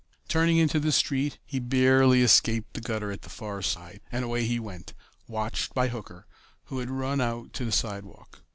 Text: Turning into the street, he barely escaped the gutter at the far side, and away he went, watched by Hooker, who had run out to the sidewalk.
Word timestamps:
Turning 0.27 0.57
into 0.57 0.79
the 0.79 0.91
street, 0.91 1.37
he 1.45 1.59
barely 1.59 2.23
escaped 2.23 2.73
the 2.73 2.81
gutter 2.81 3.11
at 3.11 3.21
the 3.21 3.29
far 3.29 3.61
side, 3.61 4.01
and 4.11 4.25
away 4.25 4.43
he 4.45 4.59
went, 4.59 4.95
watched 5.27 5.75
by 5.75 5.89
Hooker, 5.89 6.25
who 6.63 6.79
had 6.79 6.89
run 6.89 7.21
out 7.21 7.53
to 7.53 7.65
the 7.65 7.71
sidewalk. 7.71 8.41